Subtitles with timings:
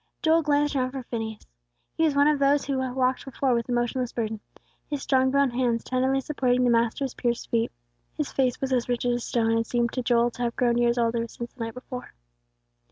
[0.23, 1.45] Joel glanced around for Phineas.
[1.93, 4.39] He was one of those who walked before with the motionless burden,
[4.89, 7.71] his strong brown hands tenderly supporting the Master's pierced feet;
[8.17, 10.97] his face was as rigid as stone, and seemed to Joel to have grown years
[10.97, 12.15] older since the night before.